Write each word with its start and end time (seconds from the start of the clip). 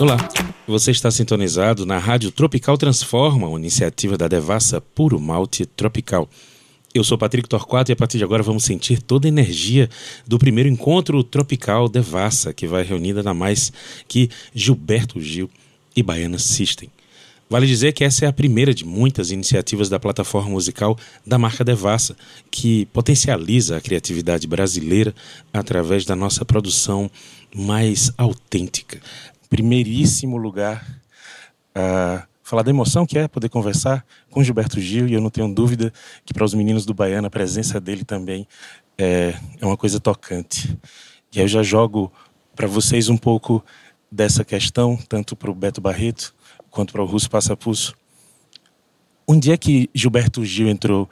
Olá, 0.00 0.16
você 0.64 0.92
está 0.92 1.10
sintonizado 1.10 1.84
na 1.84 1.98
Rádio 1.98 2.30
Tropical 2.30 2.78
Transforma, 2.78 3.48
uma 3.48 3.58
iniciativa 3.58 4.16
da 4.16 4.28
Devassa 4.28 4.80
Puro 4.80 5.18
Malte 5.18 5.66
Tropical. 5.66 6.30
Eu 6.94 7.02
sou 7.02 7.18
Patrick 7.18 7.48
Torquato 7.48 7.90
e 7.90 7.94
a 7.94 7.96
partir 7.96 8.16
de 8.16 8.22
agora 8.22 8.40
vamos 8.40 8.62
sentir 8.62 9.02
toda 9.02 9.26
a 9.26 9.28
energia 9.28 9.90
do 10.24 10.38
primeiro 10.38 10.68
encontro 10.68 11.24
tropical 11.24 11.88
Devassa, 11.88 12.52
que 12.52 12.64
vai 12.64 12.84
reunir 12.84 13.12
nada 13.12 13.34
mais 13.34 13.72
que 14.06 14.30
Gilberto 14.54 15.20
Gil 15.20 15.50
e 15.96 16.00
Baiana 16.00 16.38
System. 16.38 16.88
Vale 17.50 17.66
dizer 17.66 17.92
que 17.92 18.04
essa 18.04 18.24
é 18.24 18.28
a 18.28 18.32
primeira 18.32 18.72
de 18.72 18.84
muitas 18.84 19.32
iniciativas 19.32 19.88
da 19.88 19.98
plataforma 19.98 20.50
musical 20.50 20.96
da 21.26 21.38
marca 21.38 21.64
Devassa, 21.64 22.16
que 22.52 22.86
potencializa 22.92 23.76
a 23.76 23.80
criatividade 23.80 24.46
brasileira 24.46 25.12
através 25.52 26.04
da 26.04 26.14
nossa 26.14 26.44
produção 26.44 27.10
mais 27.52 28.12
autêntica 28.16 29.00
primeiríssimo 29.48 30.36
lugar 30.36 30.84
a 31.74 32.26
falar 32.42 32.62
da 32.62 32.70
emoção 32.70 33.06
que 33.06 33.18
é 33.18 33.28
poder 33.28 33.48
conversar 33.48 34.04
com 34.30 34.42
Gilberto 34.42 34.80
Gil 34.80 35.06
e 35.06 35.14
eu 35.14 35.20
não 35.20 35.30
tenho 35.30 35.52
dúvida 35.52 35.92
que 36.24 36.32
para 36.32 36.44
os 36.44 36.54
meninos 36.54 36.86
do 36.86 36.94
Baiano 36.94 37.26
a 37.26 37.30
presença 37.30 37.80
dele 37.80 38.04
também 38.04 38.48
é, 38.96 39.34
é 39.60 39.66
uma 39.66 39.76
coisa 39.76 40.00
tocante. 40.00 40.78
E 41.32 41.38
aí 41.38 41.44
eu 41.44 41.48
já 41.48 41.62
jogo 41.62 42.10
para 42.56 42.66
vocês 42.66 43.08
um 43.08 43.16
pouco 43.16 43.64
dessa 44.10 44.44
questão, 44.44 44.96
tanto 45.08 45.36
para 45.36 45.50
o 45.50 45.54
Beto 45.54 45.80
Barreto 45.80 46.34
quanto 46.70 46.92
para 46.92 47.02
o 47.02 47.06
Russo 47.06 47.30
Passapulso. 47.30 47.94
Um 49.28 49.38
dia 49.38 49.58
que 49.58 49.90
Gilberto 49.94 50.44
Gil 50.44 50.68
entrou 50.68 51.08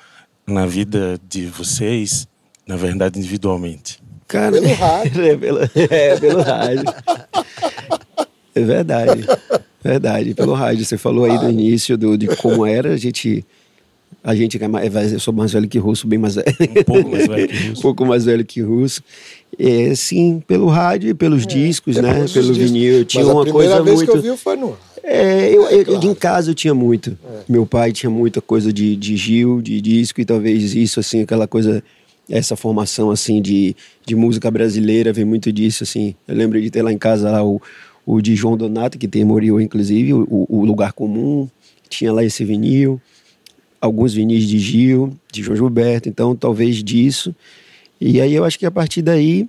na 0.46 0.64
vida 0.64 1.20
de 1.28 1.46
vocês, 1.46 2.26
na 2.66 2.76
verdade 2.76 3.18
individualmente? 3.18 4.02
Cara, 4.26 4.52
pelo 4.52 4.74
rádio. 4.74 5.23
é, 5.26 5.37
pelo, 5.37 5.59
é, 5.62 6.18
pelo 6.18 6.42
rádio. 6.42 6.84
É 8.57 8.60
verdade. 8.60 9.26
Verdade. 9.85 10.35
Pelo 10.35 10.54
rádio. 10.54 10.85
Você 10.85 10.96
falou 10.96 11.26
aí 11.26 11.38
do 11.38 11.49
início 11.51 11.96
do, 11.96 12.16
de 12.16 12.26
como 12.37 12.65
era, 12.65 12.95
a 12.95 12.96
gente. 12.96 13.45
A 14.24 14.35
gente 14.35 14.60
é 14.60 14.66
mais, 14.66 15.13
eu 15.13 15.21
sou 15.21 15.32
mais 15.32 15.52
velho 15.52 15.68
que 15.68 15.79
russo, 15.79 16.07
bem 16.07 16.18
mais 16.18 16.35
velho. 16.35 16.46
Um 16.80 16.85
pouco 16.85 17.10
mais 17.10 17.26
velho 17.29 17.48
que 17.48 17.54
russo. 17.57 17.71
um 17.79 17.82
pouco 17.82 18.07
mais 18.07 18.24
velho 18.24 18.45
que 18.45 18.60
russo. 18.60 19.02
É, 19.59 19.95
sim, 19.95 20.43
pelo 20.46 20.66
rádio 20.66 21.10
e 21.10 21.15
pelos 21.15 21.45
é, 21.45 21.46
discos, 21.46 21.96
né? 21.96 22.24
Pelo 22.32 22.52
vinil. 22.52 22.95
Eu 22.98 23.04
tinha 23.04 23.24
Mas 23.24 23.32
uma 23.32 23.46
coisa 23.46 23.82
vez 23.82 23.96
muito. 23.96 24.10
que 24.10 24.18
eu 24.18 24.23
vi 24.23 24.37
foi 24.37 24.57
no. 24.57 24.76
É, 25.04 25.48
eu, 25.54 25.63
eu 25.68 25.85
claro. 25.85 26.07
em 26.07 26.15
casa 26.15 26.51
eu 26.51 26.54
tinha 26.54 26.74
muito. 26.74 27.16
É. 27.24 27.41
Meu 27.48 27.65
pai 27.65 27.93
tinha 27.93 28.10
muita 28.10 28.41
coisa 28.41 28.73
de, 28.73 28.96
de 28.96 29.16
Gil, 29.16 29.63
de 29.63 29.80
disco, 29.80 30.20
e 30.20 30.24
talvez 30.24 30.74
isso, 30.74 30.98
assim, 30.98 31.23
aquela 31.23 31.46
coisa 31.46 31.82
essa 32.29 32.57
formação 32.57 33.10
assim 33.10 33.41
de, 33.41 33.76
de 34.04 34.16
música 34.16 34.51
brasileira 34.51 35.13
vem 35.13 35.24
muito 35.24 35.52
disso 35.52 35.85
assim 35.85 36.13
eu 36.26 36.35
lembro 36.35 36.60
de 36.60 36.70
ter 36.70 36.82
lá 36.82 36.93
em 36.93 36.98
casa 36.98 37.30
lá 37.30 37.45
o, 37.45 37.63
o 38.07 38.21
de 38.23 38.37
João 38.37 38.57
Donato, 38.57 38.96
que 38.96 39.09
tem 39.09 39.24
Moriô, 39.24 39.60
inclusive, 39.60 40.15
o, 40.15 40.46
o, 40.49 40.65
Lugar 40.65 40.93
Comum, 40.93 41.49
tinha 41.88 42.13
lá 42.13 42.24
esse 42.24 42.45
vinil, 42.45 43.01
alguns 43.80 44.15
vinis 44.15 44.46
de 44.46 44.60
Gil, 44.60 45.13
de 45.32 45.43
João 45.43 45.57
Gilberto, 45.57 46.09
então 46.09 46.37
talvez 46.37 46.85
disso. 46.85 47.35
E 48.01 48.21
aí 48.21 48.32
eu 48.32 48.45
acho 48.45 48.59
que 48.59 48.65
a 48.65 48.71
partir 48.71 49.02
daí, 49.02 49.48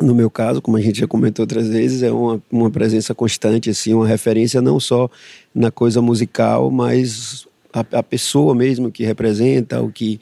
no 0.00 0.14
meu 0.14 0.28
caso, 0.28 0.60
como 0.60 0.76
a 0.76 0.80
gente 0.80 0.98
já 0.98 1.06
comentou 1.06 1.44
outras 1.44 1.68
vezes, 1.68 2.02
é 2.02 2.10
uma, 2.10 2.42
uma 2.50 2.70
presença 2.70 3.14
constante, 3.14 3.70
assim, 3.70 3.94
uma 3.94 4.06
referência 4.06 4.60
não 4.60 4.80
só 4.80 5.08
na 5.54 5.70
coisa 5.70 6.02
musical, 6.02 6.70
mas 6.70 7.46
a, 7.76 7.98
a, 7.98 8.02
pessoa 8.02 8.54
mesmo 8.54 8.90
que 8.90 9.04
representa, 9.04 9.82
o 9.82 9.92
que, 9.92 10.18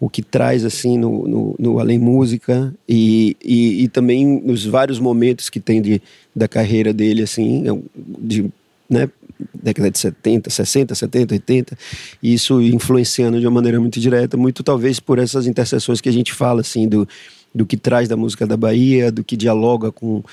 o 0.00 0.10
que 0.10 0.22
traz 0.22 0.64
assim 0.64 0.98
no, 0.98 1.28
no, 1.28 1.56
no 1.56 1.78
Além 1.78 1.98
Música 1.98 2.74
e, 2.88 3.36
e, 3.44 3.84
e, 3.84 3.88
também 3.88 4.42
nos 4.44 4.64
vários 4.64 4.98
momentos 4.98 5.48
que 5.48 5.60
tem 5.60 5.80
de, 5.80 6.02
da 6.34 6.48
carreira 6.48 6.92
dele, 6.92 7.22
assim, 7.22 7.68
é 7.68 7.78
de, 8.18 8.50
né, 8.90 9.08
década 9.54 9.88
de 9.88 9.98
70, 9.98 10.50
60, 10.50 10.94
70, 10.96 11.34
80, 11.34 11.78
e 12.20 12.34
isso 12.34 12.60
influenciando 12.60 13.38
de 13.38 13.46
uma 13.46 13.54
maneira 13.54 13.78
muito 13.80 14.00
direta, 14.00 14.36
muito 14.36 14.64
talvez 14.64 14.98
por 14.98 15.20
essas 15.20 15.46
interseções 15.46 16.00
que 16.00 16.08
a 16.08 16.12
gente 16.12 16.32
fala, 16.32 16.60
assim, 16.60 16.88
do, 16.88 17.06
do 17.54 17.64
que 17.64 17.76
traz 17.76 18.08
da 18.08 18.16
música 18.16 18.46
da 18.46 18.56
Bahia, 18.56 19.12
do 19.12 19.22
que 19.22 19.36
dialoga 19.36 19.92
com, 19.92 20.24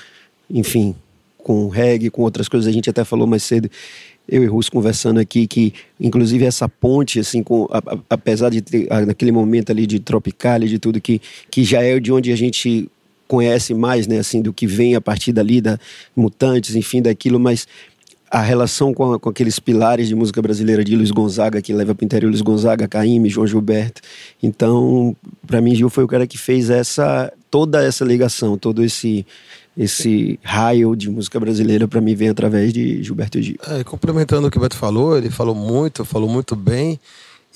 enfim, 0.50 0.96
com 1.44 1.68
reggae, 1.68 2.10
com 2.10 2.22
outras 2.22 2.48
coisas, 2.48 2.66
a 2.66 2.72
gente 2.72 2.90
até 2.90 3.04
falou 3.04 3.26
mais 3.26 3.44
cedo, 3.44 3.70
eu 4.28 4.42
e 4.42 4.46
Russo 4.46 4.72
conversando 4.72 5.20
aqui 5.20 5.46
que 5.46 5.72
inclusive 6.00 6.44
essa 6.44 6.68
ponte 6.68 7.20
assim 7.20 7.42
com 7.42 7.68
a, 7.70 7.78
a, 7.78 7.98
apesar 8.10 8.50
de 8.50 8.62
ter 8.62 8.88
naquele 9.06 9.30
momento 9.30 9.70
ali 9.70 9.86
de 9.86 10.00
tropical 10.00 10.62
e 10.62 10.68
de 10.68 10.78
tudo 10.78 11.00
que 11.00 11.20
que 11.50 11.62
já 11.62 11.82
é 11.82 11.98
de 12.00 12.10
onde 12.10 12.32
a 12.32 12.36
gente 12.36 12.88
conhece 13.28 13.74
mais 13.74 14.06
né 14.06 14.18
assim 14.18 14.40
do 14.40 14.52
que 14.52 14.66
vem 14.66 14.94
a 14.94 15.00
partir 15.00 15.32
dali 15.32 15.60
da 15.60 15.78
mutantes 16.16 16.74
enfim 16.74 17.02
daquilo 17.02 17.38
mas 17.38 17.68
a 18.30 18.40
relação 18.40 18.92
com, 18.92 19.12
a, 19.12 19.20
com 19.20 19.28
aqueles 19.28 19.60
pilares 19.60 20.08
de 20.08 20.14
música 20.14 20.42
brasileira 20.42 20.82
de 20.82 20.96
Luiz 20.96 21.10
Gonzaga 21.10 21.60
que 21.60 21.72
leva 21.72 21.94
para 21.94 22.02
o 22.02 22.06
interior 22.06 22.30
Luiz 22.30 22.40
Gonzaga 22.40 22.88
Caíme 22.88 23.28
João 23.28 23.46
Gilberto. 23.46 24.00
Então 24.42 25.14
para 25.46 25.60
mim 25.60 25.74
Gil 25.74 25.90
foi 25.90 26.02
o 26.02 26.08
cara 26.08 26.26
que 26.26 26.38
fez 26.38 26.70
essa 26.70 27.30
toda 27.50 27.84
essa 27.84 28.04
ligação 28.04 28.56
todo 28.56 28.82
esse 28.82 29.26
esse 29.76 30.38
raio 30.42 30.94
de 30.94 31.10
música 31.10 31.38
brasileira 31.40 31.88
para 31.88 32.00
mim 32.00 32.14
vem 32.14 32.28
através 32.28 32.72
de 32.72 33.02
Gilberto 33.02 33.40
Gil. 33.42 33.56
É, 33.68 33.82
complementando 33.82 34.46
o 34.46 34.50
que 34.50 34.58
o 34.58 34.60
Beto 34.60 34.76
falou, 34.76 35.16
ele 35.16 35.30
falou 35.30 35.54
muito, 35.54 36.04
falou 36.04 36.28
muito 36.28 36.54
bem. 36.54 36.98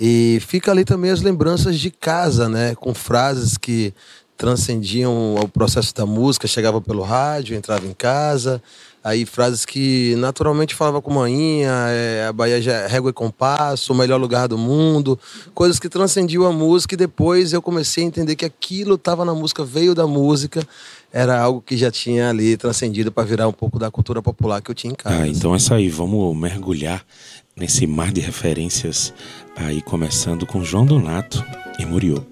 E 0.01 0.39
fica 0.47 0.71
ali 0.71 0.85
também 0.85 1.11
as 1.11 1.23
lembranças 1.23 1.79
de 1.79 1.91
casa, 1.91 2.49
né? 2.49 2.75
Com 2.77 2.95
frases 2.95 3.57
que 3.57 3.93
transcendiam 4.37 5.35
o 5.35 5.49
processo 5.49 5.93
da 5.93 6.07
música, 6.07 6.47
chegava 6.47 6.81
pelo 6.81 7.03
rádio, 7.03 7.57
entrava 7.57 7.85
em 7.85 7.93
casa, 7.93 8.63
aí 9.03 9.27
frases 9.27 9.65
que 9.65 10.15
naturalmente 10.17 10.77
falava 10.77 11.03
com 11.03 11.13
manhinha, 11.13 11.73
é, 11.89 12.27
a 12.29 12.33
Bahia 12.33 12.63
já 12.63 12.73
é 12.73 12.87
régua 12.87 13.11
e 13.11 13.13
compasso, 13.13 13.93
o 13.93 13.97
melhor 13.97 14.21
lugar 14.21 14.47
do 14.47 14.57
mundo, 14.57 15.19
coisas 15.53 15.81
que 15.81 15.89
transcendiam 15.89 16.47
a 16.47 16.53
música 16.53 16.95
e 16.95 16.97
depois 16.97 17.53
eu 17.53 17.61
comecei 17.61 18.05
a 18.05 18.07
entender 18.07 18.37
que 18.37 18.45
aquilo 18.45 18.95
estava 18.95 19.25
na 19.25 19.35
música, 19.35 19.65
veio 19.65 19.93
da 19.93 20.07
música 20.07 20.65
era 21.13 21.41
algo 21.41 21.61
que 21.61 21.77
já 21.77 21.91
tinha 21.91 22.29
ali 22.31 22.57
transcendido 22.57 23.11
para 23.11 23.25
virar 23.25 23.49
um 23.49 23.53
pouco 23.53 23.79
da 23.79 23.91
cultura 23.91 24.23
popular 24.23 24.61
que 24.61 24.71
eu 24.71 24.75
tinha 24.75 24.93
em 24.93 24.97
casa. 24.97 25.23
Ah, 25.23 25.29
então 25.29 25.55
é 25.55 25.57
isso 25.57 25.73
aí, 25.73 25.89
vamos 25.89 26.37
mergulhar 26.37 27.05
nesse 27.57 27.87
mar 27.87 28.13
de 28.13 28.21
referências 28.21 29.13
aí 29.57 29.83
começando 29.83 30.47
com 30.47 30.63
João 30.63 30.87
Donato 30.87 31.45
e 31.79 31.85
Murió. 31.85 32.23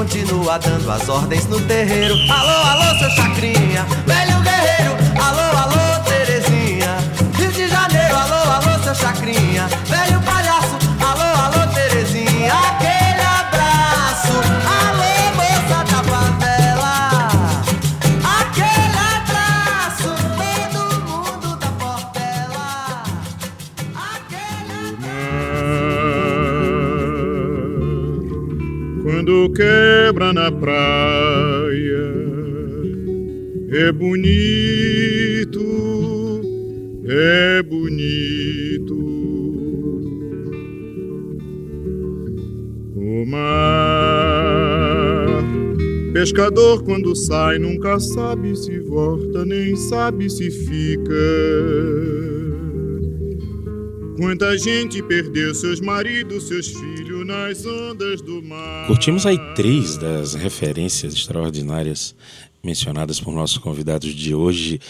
Continua 0.00 0.58
dando 0.58 0.90
as 0.90 1.08
ordens 1.08 1.46
no 1.46 1.60
terreiro. 1.60 2.14
Alô, 2.32 2.68
alô, 2.68 2.98
seu 2.98 3.10
chacrinha, 3.10 3.84
velho 4.06 4.40
guerreiro. 4.40 4.96
Alô, 5.20 5.58
alô, 5.58 6.04
Terezinha. 6.04 6.96
Rio 7.36 7.52
de 7.52 7.68
Janeiro, 7.68 8.16
alô, 8.16 8.50
alô, 8.50 8.82
seu 8.82 8.94
chacrinha, 8.94 9.68
velho 9.86 10.20
palhaço. 10.22 10.59
Quebra 29.48 30.32
na 30.32 30.52
praia. 30.52 32.12
É 33.72 33.90
bonito, 33.92 35.60
é 37.06 37.62
bonito. 37.62 38.94
O 42.96 43.26
mar, 43.26 43.46
pescador 46.12 46.82
quando 46.82 47.16
sai 47.16 47.58
nunca 47.58 47.98
sabe 47.98 48.56
se 48.56 48.78
volta, 48.80 49.44
nem 49.44 49.74
sabe 49.76 50.28
se 50.28 50.50
fica. 50.50 51.14
Quanta 54.16 54.58
gente 54.58 55.02
perdeu 55.02 55.54
seus 55.54 55.80
maridos, 55.80 56.48
seus 56.48 56.68
filhos 56.68 57.09
Curtimos 58.86 59.26
aí 59.26 59.38
três 59.54 59.96
das 59.96 60.34
referências 60.34 61.14
extraordinárias 61.14 62.14
mencionadas 62.62 63.20
por 63.20 63.32
nossos 63.32 63.58
convidados 63.58 64.14
de 64.14 64.34
hoje. 64.34 64.80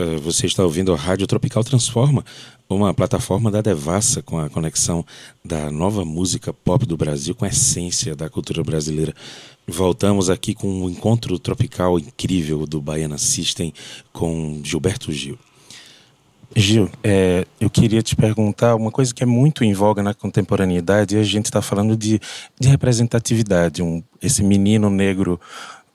Uh, 0.00 0.18
você 0.18 0.46
está 0.46 0.64
ouvindo 0.64 0.92
a 0.92 0.96
Rádio 0.96 1.26
Tropical 1.26 1.62
Transforma, 1.62 2.24
uma 2.68 2.94
plataforma 2.94 3.50
da 3.50 3.60
Devassa 3.60 4.22
com 4.22 4.38
a 4.38 4.48
conexão 4.48 5.04
da 5.44 5.70
nova 5.70 6.04
música 6.04 6.52
pop 6.52 6.86
do 6.86 6.96
Brasil 6.96 7.34
com 7.34 7.44
a 7.44 7.48
essência 7.48 8.16
da 8.16 8.28
cultura 8.28 8.62
brasileira. 8.62 9.14
Voltamos 9.66 10.30
aqui 10.30 10.54
com 10.54 10.68
um 10.68 10.88
encontro 10.88 11.38
tropical 11.38 11.98
incrível 11.98 12.66
do 12.66 12.80
Baiana 12.80 13.18
System 13.18 13.72
com 14.12 14.60
Gilberto 14.64 15.12
Gil. 15.12 15.38
Gil, 16.54 16.90
é, 17.02 17.46
eu 17.60 17.70
queria 17.70 18.02
te 18.02 18.16
perguntar 18.16 18.74
uma 18.74 18.90
coisa 18.90 19.14
que 19.14 19.22
é 19.22 19.26
muito 19.26 19.62
em 19.62 19.72
voga 19.72 20.02
na 20.02 20.12
contemporaneidade, 20.12 21.16
e 21.16 21.20
a 21.20 21.22
gente 21.22 21.44
está 21.44 21.62
falando 21.62 21.96
de, 21.96 22.20
de 22.58 22.68
representatividade. 22.68 23.82
Um, 23.82 24.02
esse 24.20 24.42
menino 24.42 24.90
negro 24.90 25.40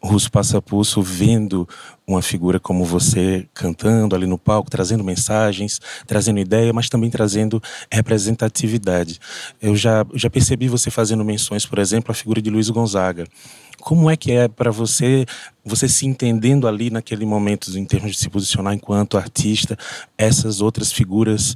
russo 0.06 0.32
passa-pulso 0.32 1.02
vendo 1.02 1.68
uma 2.08 2.22
figura 2.22 2.60
como 2.60 2.86
você 2.86 3.48
cantando 3.54 4.16
ali 4.16 4.28
no 4.28 4.38
palco, 4.38 4.70
trazendo 4.70 5.04
mensagens, 5.04 5.82
trazendo 6.06 6.40
ideia, 6.40 6.72
mas 6.72 6.90
também 6.90 7.10
trazendo 7.10 7.62
representatividade. 7.92 9.20
Eu 9.62 9.76
já, 9.76 10.06
já 10.14 10.30
percebi 10.30 10.68
você 10.68 10.92
fazendo 10.92 11.26
menções, 11.26 11.66
por 11.66 11.80
exemplo, 11.80 12.12
à 12.12 12.16
figura 12.16 12.42
de 12.42 12.50
Luiz 12.50 12.70
Gonzaga. 12.70 13.26
Como 13.82 14.10
é 14.10 14.16
que 14.16 14.32
é 14.32 14.48
para 14.48 14.72
você, 14.72 15.26
você 15.64 15.88
se 15.88 16.06
entendendo 16.06 16.68
ali 16.68 16.90
naquele 16.90 17.26
momento, 17.26 17.78
em 17.78 17.86
termos 17.86 18.12
de 18.12 18.18
se 18.18 18.30
posicionar 18.30 18.74
enquanto 18.74 19.18
artista, 19.18 19.78
essas 20.18 20.62
outras 20.62 20.92
figuras, 20.92 21.54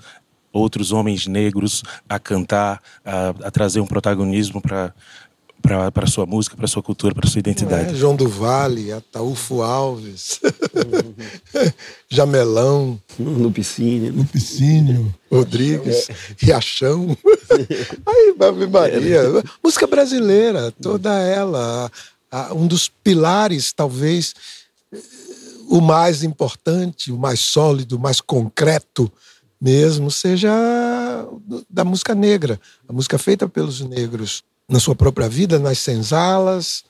outros 0.52 0.92
homens 0.92 1.28
negros 1.28 1.84
a 2.08 2.20
cantar, 2.20 2.82
a, 3.06 3.30
a 3.30 3.52
trazer 3.52 3.80
um 3.80 3.88
protagonismo 3.88 4.62
para 4.62 4.94
para 5.62 6.08
sua 6.08 6.26
música, 6.26 6.56
para 6.56 6.68
sua 6.68 6.82
cultura, 6.82 7.14
para 7.14 7.30
sua 7.30 7.40
identidade. 7.40 7.94
É, 7.94 7.96
João 7.96 8.16
do 8.16 8.28
Vale, 8.28 8.92
Ataúfo 8.92 9.62
Alves, 9.62 10.40
Jamelão, 12.10 13.00
Lupicínio, 13.20 14.14
Lupicínio, 14.14 15.14
Rodrigues, 15.32 16.08
Riachão. 16.38 17.16
Aí, 18.06 18.36
Maria, 18.70 19.22
música 19.64 19.86
brasileira, 19.86 20.72
toda 20.82 21.14
ela 21.20 21.92
um 22.54 22.68
dos 22.68 22.88
pilares, 22.88 23.74
talvez, 23.74 24.34
o 25.68 25.82
mais 25.82 26.24
importante, 26.24 27.12
o 27.12 27.18
mais 27.18 27.40
sólido, 27.40 27.98
o 27.98 28.00
mais 28.00 28.22
concreto 28.22 29.12
mesmo, 29.60 30.10
seja 30.10 30.50
da 31.70 31.84
música 31.84 32.16
negra, 32.16 32.60
a 32.88 32.94
música 32.94 33.18
feita 33.18 33.48
pelos 33.48 33.82
negros 33.82 34.44
na 34.70 34.80
sua 34.80 34.96
própria 34.96 35.28
vida, 35.28 35.58
nas 35.58 35.80
senzalas, 35.80 36.84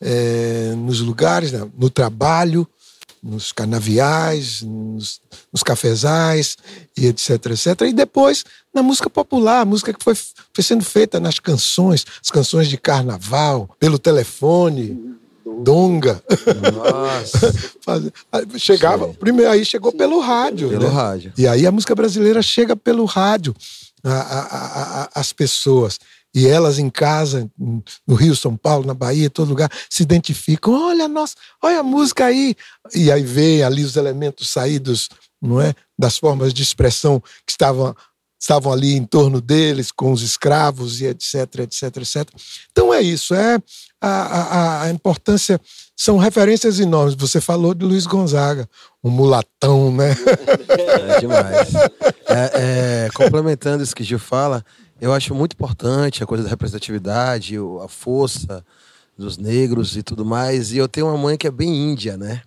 é, 0.00 0.74
nos 0.76 1.00
lugares, 1.00 1.52
no 1.76 1.90
trabalho, 1.90 2.66
nos 3.22 3.50
canaviais, 3.50 4.62
nos, 4.62 5.20
nos, 5.52 5.62
cafezais 5.62 6.56
e 6.96 7.06
etc, 7.06 7.30
etc. 7.46 7.80
E 7.82 7.92
depois 7.92 8.44
na 8.72 8.82
música 8.82 9.10
popular, 9.10 9.62
a 9.62 9.64
música 9.64 9.92
que 9.92 10.02
foi, 10.02 10.14
foi 10.14 10.62
sendo 10.62 10.84
feita 10.84 11.18
nas 11.18 11.40
canções, 11.40 12.06
as 12.22 12.30
canções 12.30 12.68
de 12.68 12.78
carnaval, 12.78 13.68
pelo 13.80 13.98
telefone, 13.98 15.16
donga. 15.62 16.22
Nossa. 16.72 17.52
Chegava, 18.58 19.06
Sim. 19.06 19.14
primeiro 19.14 19.50
aí 19.50 19.64
chegou 19.64 19.92
pelo 19.92 20.20
rádio. 20.20 20.68
Pelo 20.68 20.88
né? 20.88 20.94
rádio. 20.94 21.32
E 21.36 21.48
aí 21.48 21.66
a 21.66 21.72
música 21.72 21.94
brasileira 21.94 22.42
chega 22.42 22.76
pelo 22.76 23.04
rádio 23.04 23.54
às 25.14 25.32
pessoas 25.32 25.98
e 26.36 26.46
elas 26.46 26.78
em 26.78 26.90
casa, 26.90 27.50
no 28.06 28.14
Rio, 28.14 28.36
São 28.36 28.58
Paulo, 28.58 28.84
na 28.84 28.92
Bahia, 28.92 29.30
todo 29.30 29.48
lugar, 29.48 29.72
se 29.88 30.02
identificam. 30.02 30.74
Olha, 30.74 31.08
nossa, 31.08 31.34
olha 31.62 31.80
a 31.80 31.82
música 31.82 32.26
aí. 32.26 32.54
E 32.94 33.10
aí 33.10 33.22
vem 33.22 33.62
ali 33.62 33.82
os 33.82 33.96
elementos 33.96 34.50
saídos, 34.50 35.08
não 35.40 35.58
é, 35.62 35.74
das 35.98 36.18
formas 36.18 36.52
de 36.52 36.62
expressão 36.62 37.20
que 37.46 37.52
estavam 37.52 37.96
estavam 38.38 38.70
ali 38.70 38.94
em 38.94 39.04
torno 39.04 39.40
deles, 39.40 39.90
com 39.90 40.12
os 40.12 40.20
escravos 40.20 41.00
e 41.00 41.06
etc, 41.06 41.60
etc, 41.60 41.96
etc. 41.96 42.28
Então 42.70 42.92
é 42.92 43.00
isso, 43.00 43.34
é 43.34 43.58
a, 43.98 44.08
a, 44.08 44.82
a 44.82 44.90
importância, 44.90 45.58
são 45.96 46.18
referências 46.18 46.78
enormes. 46.78 47.14
Você 47.14 47.40
falou 47.40 47.72
de 47.72 47.84
Luiz 47.84 48.04
Gonzaga, 48.06 48.68
um 49.02 49.08
mulatão, 49.10 49.90
né? 49.90 50.14
É 51.16 51.20
demais. 51.20 51.74
É, 52.28 53.06
é, 53.06 53.08
complementando 53.14 53.82
isso 53.82 53.96
que 53.96 54.04
Gil 54.04 54.18
fala, 54.18 54.62
eu 55.00 55.12
acho 55.12 55.34
muito 55.34 55.52
importante 55.52 56.22
a 56.22 56.26
coisa 56.26 56.44
da 56.44 56.50
representatividade, 56.50 57.56
a 57.82 57.88
força 57.88 58.64
dos 59.16 59.36
negros 59.38 59.96
e 59.96 60.02
tudo 60.02 60.24
mais. 60.24 60.72
E 60.72 60.78
eu 60.78 60.88
tenho 60.88 61.06
uma 61.06 61.16
mãe 61.16 61.36
que 61.36 61.46
é 61.46 61.50
bem 61.50 61.90
índia, 61.90 62.16
né? 62.16 62.42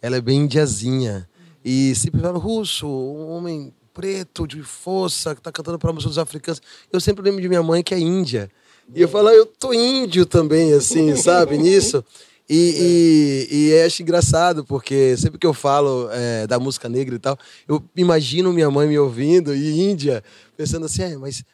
Ela 0.00 0.16
é 0.16 0.20
bem 0.20 0.40
indiazinha. 0.40 1.28
E 1.64 1.94
sempre 1.94 2.20
fala, 2.20 2.38
russo, 2.38 2.86
um 2.86 3.30
homem 3.30 3.72
preto, 3.94 4.46
de 4.46 4.62
força, 4.62 5.34
que 5.34 5.40
tá 5.40 5.52
cantando 5.52 5.78
para 5.78 5.92
música 5.92 6.08
dos 6.08 6.18
africanos. 6.18 6.60
Eu 6.92 7.00
sempre 7.00 7.22
lembro 7.22 7.40
de 7.40 7.48
minha 7.48 7.62
mãe 7.62 7.82
que 7.82 7.94
é 7.94 8.00
índia. 8.00 8.50
E 8.94 9.00
eu 9.00 9.08
falo, 9.08 9.28
ah, 9.28 9.34
eu 9.34 9.46
tô 9.46 9.72
índio 9.72 10.26
também, 10.26 10.72
assim, 10.72 11.14
sabe, 11.16 11.56
nisso. 11.56 12.04
E, 12.48 13.46
e, 13.50 13.68
e 13.68 13.82
acho 13.82 14.02
engraçado, 14.02 14.64
porque 14.64 15.16
sempre 15.16 15.38
que 15.38 15.46
eu 15.46 15.54
falo 15.54 16.08
é, 16.10 16.46
da 16.46 16.58
música 16.58 16.88
negra 16.88 17.14
e 17.14 17.18
tal, 17.18 17.38
eu 17.68 17.82
imagino 17.96 18.52
minha 18.52 18.70
mãe 18.70 18.88
me 18.88 18.98
ouvindo 18.98 19.54
e 19.54 19.80
Índia, 19.80 20.22
pensando 20.56 20.84
assim, 20.86 21.02
é, 21.02 21.16
mas 21.16 21.44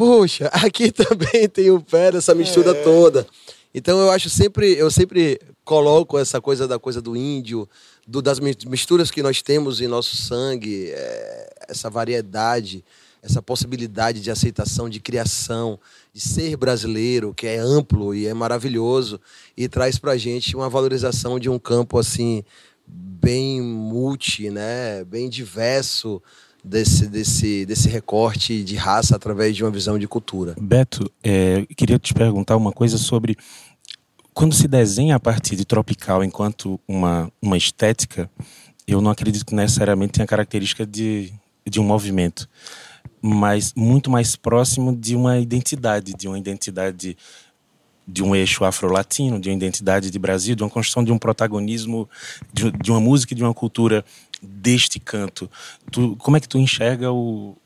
poxa, 0.00 0.46
aqui 0.64 0.90
também 0.90 1.46
tem 1.46 1.70
o 1.70 1.78
pé 1.78 2.10
dessa 2.12 2.34
mistura 2.34 2.70
é. 2.70 2.82
toda. 2.82 3.26
Então 3.74 4.00
eu 4.00 4.10
acho 4.10 4.30
sempre, 4.30 4.72
eu 4.72 4.90
sempre 4.90 5.38
coloco 5.62 6.16
essa 6.16 6.40
coisa 6.40 6.66
da 6.66 6.78
coisa 6.78 7.02
do 7.02 7.14
índio, 7.14 7.68
do, 8.06 8.22
das 8.22 8.40
misturas 8.40 9.10
que 9.10 9.22
nós 9.22 9.42
temos 9.42 9.78
em 9.78 9.86
nosso 9.86 10.16
sangue, 10.16 10.88
é, 10.90 11.52
essa 11.68 11.90
variedade, 11.90 12.82
essa 13.22 13.42
possibilidade 13.42 14.22
de 14.22 14.30
aceitação, 14.30 14.88
de 14.88 15.00
criação, 15.00 15.78
de 16.14 16.20
ser 16.22 16.56
brasileiro, 16.56 17.34
que 17.34 17.46
é 17.46 17.58
amplo 17.58 18.14
e 18.14 18.26
é 18.26 18.32
maravilhoso 18.32 19.20
e 19.54 19.68
traz 19.68 19.98
para 19.98 20.16
gente 20.16 20.56
uma 20.56 20.70
valorização 20.70 21.38
de 21.38 21.50
um 21.50 21.58
campo 21.58 21.98
assim 21.98 22.42
bem 22.86 23.60
multi, 23.60 24.48
né, 24.48 25.04
bem 25.04 25.28
diverso 25.28 26.22
desse, 26.64 27.06
desse, 27.06 27.66
desse 27.66 27.88
recorte 27.88 28.62
de 28.62 28.76
raça 28.76 29.16
através 29.16 29.56
de 29.56 29.64
uma 29.64 29.70
visão 29.70 29.98
de 29.98 30.06
cultura. 30.06 30.54
Beto, 30.60 31.10
é, 31.22 31.66
queria 31.76 31.98
te 31.98 32.14
perguntar 32.14 32.56
uma 32.56 32.72
coisa 32.72 32.98
sobre 32.98 33.36
quando 34.32 34.54
se 34.54 34.68
desenha 34.68 35.16
a 35.16 35.20
partir 35.20 35.56
de 35.56 35.64
tropical 35.64 36.22
enquanto 36.24 36.80
uma, 36.86 37.30
uma 37.42 37.56
estética, 37.56 38.30
eu 38.86 39.00
não 39.00 39.10
acredito 39.10 39.44
que 39.44 39.54
necessariamente 39.54 40.14
tenha 40.14 40.26
característica 40.26 40.86
de, 40.86 41.32
de 41.68 41.80
um 41.80 41.84
movimento, 41.84 42.48
mas 43.20 43.74
muito 43.74 44.10
mais 44.10 44.36
próximo 44.36 44.96
de 44.96 45.14
uma 45.14 45.38
identidade, 45.38 46.14
de 46.14 46.26
uma 46.26 46.38
identidade 46.38 47.16
de 48.06 48.22
um 48.22 48.34
eixo 48.34 48.64
afro-latino, 48.64 49.40
de 49.40 49.48
uma 49.48 49.56
identidade 49.56 50.10
de 50.10 50.18
Brasil, 50.18 50.54
de 50.54 50.62
uma 50.62 50.70
construção 50.70 51.04
de 51.04 51.12
um 51.12 51.18
protagonismo, 51.18 52.08
de, 52.52 52.70
de 52.72 52.90
uma 52.90 53.00
música 53.00 53.34
e 53.34 53.36
de 53.36 53.42
uma 53.42 53.54
cultura 53.54 54.04
deste 54.42 54.98
canto. 54.98 55.50
Tu, 55.90 56.16
como 56.16 56.36
é 56.36 56.40
que 56.40 56.48
tu 56.48 56.58
enxerga 56.58 57.12
o, 57.12 57.56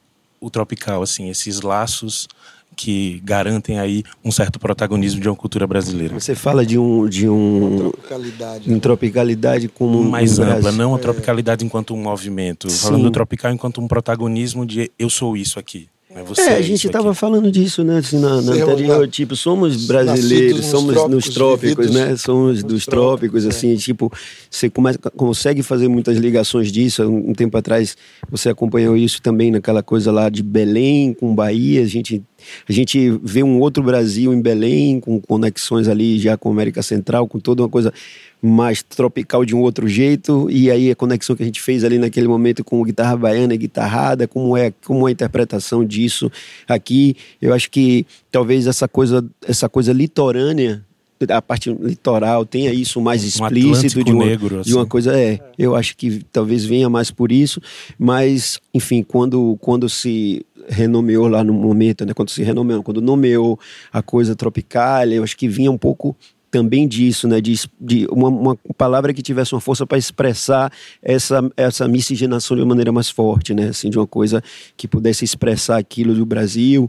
o 0.40 0.50
tropical, 0.50 1.02
assim, 1.02 1.30
esses 1.30 1.60
laços 1.60 2.28
que 2.74 3.20
garantem 3.24 3.78
aí 3.78 4.02
um 4.24 4.30
certo 4.30 4.58
protagonismo 4.58 5.20
de 5.20 5.28
uma 5.28 5.36
cultura 5.36 5.66
brasileira. 5.66 6.18
Você 6.18 6.34
fala 6.34 6.66
de 6.66 6.78
um 6.78 7.08
de 7.08 7.28
um 7.28 7.68
uma 7.68 7.78
tropicalidade, 7.78 8.72
um 8.72 8.80
tropicalidade 8.80 9.68
como 9.68 10.02
mais 10.02 10.38
um 10.38 10.42
ampla, 10.42 10.72
não 10.72 10.94
a 10.94 10.98
tropicalidade 10.98 11.64
é. 11.64 11.66
enquanto 11.66 11.94
um 11.94 12.02
movimento, 12.02 12.68
Sim. 12.68 12.78
falando 12.78 13.04
do 13.04 13.10
tropical 13.10 13.52
enquanto 13.52 13.80
um 13.80 13.88
protagonismo 13.88 14.66
de 14.66 14.90
eu 14.98 15.08
sou 15.08 15.36
isso 15.36 15.58
aqui. 15.58 15.88
É, 16.14 16.42
é, 16.42 16.56
a 16.56 16.62
gente 16.62 16.86
estava 16.86 17.12
falando 17.12 17.50
disso, 17.50 17.82
né? 17.82 17.98
Assim, 17.98 18.20
na, 18.20 18.40
na 18.40 18.52
anterior, 18.52 19.08
tipo, 19.08 19.34
somos 19.34 19.86
brasileiros, 19.86 20.66
somos 20.66 20.94
trópicos, 20.94 21.14
nos 21.14 21.34
trópicos, 21.34 21.90
né? 21.90 22.16
Somos 22.16 22.62
dos 22.62 22.86
trópicos, 22.86 23.42
trópicos, 23.42 23.46
assim, 23.46 23.74
é. 23.74 23.76
tipo, 23.76 24.12
você 24.48 24.70
começa, 24.70 24.98
consegue 25.16 25.60
fazer 25.62 25.88
muitas 25.88 26.16
ligações 26.16 26.70
disso. 26.70 27.02
Um 27.02 27.32
tempo 27.32 27.56
atrás 27.58 27.96
você 28.30 28.48
acompanhou 28.48 28.96
isso 28.96 29.20
também 29.20 29.50
naquela 29.50 29.82
coisa 29.82 30.12
lá 30.12 30.28
de 30.28 30.42
Belém 30.42 31.12
com 31.12 31.34
Bahia. 31.34 31.82
A 31.82 31.86
gente, 31.86 32.22
a 32.68 32.72
gente 32.72 33.10
vê 33.22 33.42
um 33.42 33.58
outro 33.60 33.82
Brasil 33.82 34.32
em 34.32 34.40
Belém, 34.40 35.00
com 35.00 35.20
conexões 35.20 35.88
ali 35.88 36.18
já 36.18 36.36
com 36.36 36.48
a 36.48 36.52
América 36.52 36.82
Central, 36.82 37.26
com 37.28 37.38
toda 37.38 37.62
uma 37.62 37.68
coisa 37.68 37.92
mais 38.40 38.82
tropical 38.82 39.44
de 39.44 39.54
um 39.54 39.60
outro 39.60 39.88
jeito, 39.88 40.48
e 40.50 40.70
aí 40.70 40.90
a 40.90 40.96
conexão 40.96 41.34
que 41.34 41.42
a 41.42 41.46
gente 41.46 41.62
fez 41.62 41.82
ali 41.82 41.98
naquele 41.98 42.28
momento 42.28 42.62
com 42.62 42.82
guitarra 42.82 43.16
baiana 43.16 43.54
e 43.54 43.58
guitarrada, 43.58 44.28
como 44.28 44.54
é, 44.54 44.72
como 44.84 45.08
é 45.08 45.10
a 45.10 45.12
interpretação 45.12 45.82
disso 45.84 46.30
aqui, 46.68 47.16
eu 47.40 47.54
acho 47.54 47.70
que 47.70 48.06
talvez 48.30 48.66
essa 48.66 48.86
coisa, 48.86 49.24
essa 49.46 49.68
coisa 49.68 49.92
litorânea 49.92 50.84
a 51.30 51.40
parte 51.40 51.70
litoral 51.70 52.44
tenha 52.44 52.72
isso 52.72 53.00
mais 53.00 53.22
um 53.22 53.26
explícito 53.26 54.02
de 54.04 54.12
uma, 54.12 54.24
negro, 54.24 54.60
assim. 54.60 54.68
de 54.68 54.74
uma 54.74 54.82
assim. 54.82 54.90
coisa 54.90 55.18
é 55.18 55.38
eu 55.56 55.74
acho 55.74 55.96
que 55.96 56.22
talvez 56.32 56.64
venha 56.64 56.90
mais 56.90 57.10
por 57.10 57.30
isso 57.32 57.60
mas 57.98 58.60
enfim 58.74 59.02
quando 59.02 59.56
quando 59.60 59.88
se 59.88 60.44
renomeou 60.68 61.28
lá 61.28 61.44
no 61.44 61.52
momento 61.52 62.04
né 62.04 62.14
quando 62.14 62.30
se 62.30 62.42
renomeou 62.42 62.82
quando 62.82 63.00
nomeou 63.00 63.58
a 63.92 64.02
coisa 64.02 64.34
tropical 64.34 65.06
eu 65.06 65.22
acho 65.22 65.36
que 65.36 65.48
vinha 65.48 65.70
um 65.70 65.78
pouco 65.78 66.16
também 66.54 66.86
disso, 66.86 67.26
né? 67.26 67.40
De, 67.40 67.68
de 67.80 68.06
uma, 68.08 68.28
uma 68.28 68.56
palavra 68.78 69.12
que 69.12 69.20
tivesse 69.20 69.52
uma 69.52 69.60
força 69.60 69.84
para 69.84 69.98
expressar 69.98 70.72
essa, 71.02 71.42
essa 71.56 71.88
miscigenação 71.88 72.56
de 72.56 72.62
uma 72.62 72.68
maneira 72.68 72.92
mais 72.92 73.10
forte, 73.10 73.52
né? 73.52 73.70
Assim, 73.70 73.90
de 73.90 73.98
uma 73.98 74.06
coisa 74.06 74.40
que 74.76 74.86
pudesse 74.86 75.24
expressar 75.24 75.78
aquilo 75.78 76.14
do 76.14 76.24
Brasil, 76.24 76.88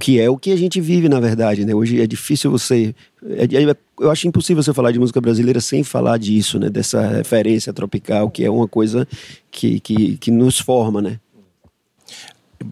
que 0.00 0.20
é 0.20 0.30
o 0.30 0.38
que 0.38 0.52
a 0.52 0.56
gente 0.56 0.80
vive, 0.80 1.08
na 1.08 1.18
verdade, 1.18 1.64
né? 1.64 1.74
Hoje 1.74 2.00
é 2.00 2.06
difícil 2.06 2.52
você. 2.52 2.94
É, 3.30 3.46
é, 3.46 3.76
eu 3.98 4.12
acho 4.12 4.28
impossível 4.28 4.62
você 4.62 4.72
falar 4.72 4.92
de 4.92 5.00
música 5.00 5.20
brasileira 5.20 5.60
sem 5.60 5.82
falar 5.82 6.16
disso, 6.16 6.56
né? 6.60 6.70
Dessa 6.70 7.04
referência 7.04 7.72
tropical, 7.72 8.30
que 8.30 8.44
é 8.44 8.50
uma 8.50 8.68
coisa 8.68 9.08
que, 9.50 9.80
que, 9.80 10.16
que 10.18 10.30
nos 10.30 10.60
forma, 10.60 11.02
né? 11.02 11.18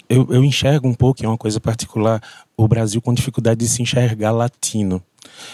Eu, 0.09 0.26
eu 0.31 0.43
enxergo 0.45 0.88
um 0.88 0.95
pouco, 0.95 1.25
é 1.25 1.28
uma 1.28 1.38
coisa 1.38 1.61
particular, 1.61 2.21
o 2.57 2.66
Brasil 2.66 3.00
com 3.00 3.14
dificuldade 3.14 3.61
de 3.61 3.69
se 3.69 3.83
enxergar 3.83 4.31
latino. 4.33 5.02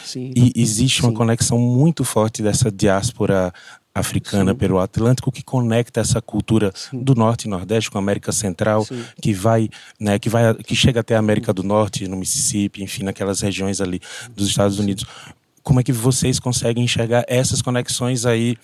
Sim. 0.05 0.33
E 0.37 0.53
existe 0.57 1.03
uma 1.03 1.11
Sim. 1.11 1.17
conexão 1.17 1.59
muito 1.59 2.05
forte 2.05 2.43
dessa 2.43 2.71
diáspora 2.71 3.53
africana 3.95 4.53
Sim. 4.53 4.57
pelo 4.59 4.79
Atlântico 4.79 5.31
que 5.31 5.43
conecta 5.43 6.01
essa 6.01 6.21
cultura 6.23 6.73
do 6.93 7.15
Norte 7.15 7.45
e 7.45 7.49
Nordeste 7.51 7.91
com 7.91 7.99
a 7.99 8.01
América 8.01 8.33
Central, 8.33 8.85
Sim. 8.87 9.03
que 9.21 9.35
vai, 9.35 9.69
né, 10.01 10.19
que 10.19 10.29
vai, 10.31 10.55
que 10.55 10.75
chega 10.75 11.01
até 11.01 11.15
a 11.15 11.19
América 11.19 11.53
do 11.53 11.62
Norte, 11.62 12.09
no 12.09 12.17
Mississippi, 12.17 12.83
enfim, 12.83 13.03
naquelas 13.03 13.41
regiões 13.41 13.81
ali 13.81 14.01
dos 14.35 14.49
Estados 14.49 14.79
Unidos. 14.79 15.05
Como 15.62 15.79
é 15.79 15.83
que 15.83 15.93
vocês 15.93 16.41
conseguem 16.41 16.85
enxergar 16.85 17.25
essas 17.29 17.61
conexões 17.61 18.25
aí? 18.27 18.57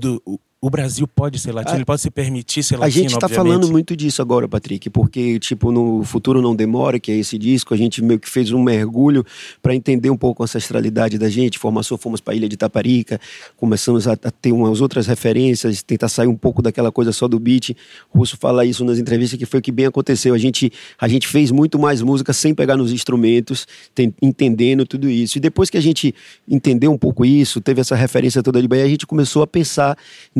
Do- 0.00 0.22
o- 0.60 0.68
Brasil 0.70 1.06
pode 1.06 1.38
ser 1.38 1.52
latino, 1.52 1.74
A- 1.74 1.76
ele 1.78 1.84
pode 1.84 2.00
se 2.00 2.10
permitir 2.10 2.62
ser 2.62 2.74
A 2.76 2.78
latino, 2.80 3.02
gente 3.02 3.14
está 3.14 3.28
falando 3.28 3.70
muito 3.70 3.96
disso 3.96 4.20
agora, 4.20 4.48
Patrick, 4.48 4.90
porque, 4.90 5.38
tipo, 5.38 5.70
no 5.70 6.02
Futuro 6.04 6.42
Não 6.42 6.54
Demora, 6.54 6.98
que 6.98 7.12
é 7.12 7.16
esse 7.16 7.38
disco, 7.38 7.72
a 7.74 7.76
gente 7.76 8.02
meio 8.02 8.18
que 8.18 8.28
fez 8.28 8.50
um 8.52 8.62
mergulho 8.62 9.24
para 9.62 9.74
entender 9.74 10.10
um 10.10 10.16
pouco 10.16 10.42
a 10.42 10.44
ancestralidade 10.44 11.16
da 11.18 11.28
gente. 11.28 11.58
Formação, 11.58 11.96
fomos 11.96 12.20
para 12.20 12.34
a 12.34 12.36
Ilha 12.36 12.48
de 12.48 12.56
Taparica, 12.56 13.20
começamos 13.56 14.08
a, 14.08 14.12
a 14.12 14.30
ter 14.30 14.52
umas 14.52 14.80
outras 14.80 15.06
referências, 15.06 15.82
tentar 15.82 16.08
sair 16.08 16.26
um 16.28 16.36
pouco 16.36 16.60
daquela 16.60 16.90
coisa 16.90 17.12
só 17.12 17.28
do 17.28 17.38
beat. 17.38 17.70
O 18.12 18.18
Russo 18.18 18.36
fala 18.36 18.64
isso 18.64 18.84
nas 18.84 18.98
entrevistas, 18.98 19.38
que 19.38 19.46
foi 19.46 19.60
o 19.60 19.62
que 19.62 19.70
bem 19.72 19.86
aconteceu. 19.86 20.34
A 20.34 20.38
gente, 20.38 20.72
a 21.00 21.06
gente 21.08 21.28
fez 21.28 21.50
muito 21.50 21.78
mais 21.78 22.02
música 22.02 22.32
sem 22.32 22.54
pegar 22.54 22.76
nos 22.76 22.92
instrumentos, 22.92 23.66
tem- 23.94 24.12
entendendo 24.20 24.84
tudo 24.86 25.08
isso. 25.08 25.38
E 25.38 25.40
depois 25.40 25.70
que 25.70 25.76
a 25.76 25.80
gente 25.80 26.14
entendeu 26.48 26.90
um 26.92 26.98
pouco 26.98 27.24
isso, 27.24 27.60
teve 27.60 27.80
essa 27.80 27.94
referência 27.94 28.42
toda 28.42 28.60
de 28.60 28.66
Bahia, 28.66 28.84
a 28.84 28.88
gente 28.88 29.06
começou 29.06 29.42
a 29.42 29.46
pensar 29.46 29.96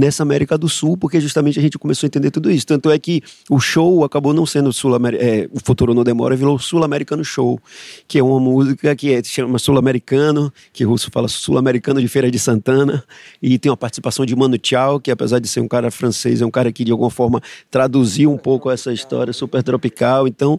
nessa 0.08 0.22
América 0.22 0.56
do 0.58 0.68
Sul, 0.68 0.96
porque 0.96 1.20
justamente 1.20 1.58
a 1.58 1.62
gente 1.62 1.78
começou 1.78 2.06
a 2.06 2.08
entender 2.08 2.30
tudo 2.30 2.50
isso. 2.50 2.66
Tanto 2.66 2.90
é 2.90 2.98
que 2.98 3.22
o 3.48 3.60
show 3.60 4.04
acabou 4.04 4.32
não 4.32 4.46
sendo 4.46 4.72
sul 4.72 4.96
é, 5.14 5.48
o 5.52 5.60
Futuro 5.60 5.94
Não 5.94 6.02
Demora, 6.02 6.34
virou 6.34 6.58
Sul-Americano 6.58 7.24
Show, 7.24 7.60
que 8.06 8.18
é 8.18 8.22
uma 8.22 8.40
música 8.40 8.96
que 8.96 9.12
é, 9.12 9.22
se 9.22 9.30
chama 9.30 9.58
Sul-Americano, 9.58 10.52
que 10.72 10.84
o 10.84 10.88
Russo 10.88 11.10
fala 11.12 11.28
Sul-Americano 11.28 12.00
de 12.00 12.08
Feira 12.08 12.30
de 12.30 12.38
Santana, 12.38 13.04
e 13.42 13.58
tem 13.58 13.70
uma 13.70 13.76
participação 13.76 14.24
de 14.24 14.34
Mano 14.34 14.58
Chao, 14.62 14.98
que 14.98 15.10
apesar 15.10 15.38
de 15.38 15.48
ser 15.48 15.60
um 15.60 15.68
cara 15.68 15.90
francês, 15.90 16.40
é 16.40 16.46
um 16.46 16.50
cara 16.50 16.72
que 16.72 16.84
de 16.84 16.90
alguma 16.90 17.10
forma 17.10 17.40
traduziu 17.70 18.32
um 18.32 18.38
pouco 18.38 18.70
essa 18.70 18.92
história 18.92 19.32
super 19.32 19.62
tropical. 19.62 20.26
Então, 20.26 20.58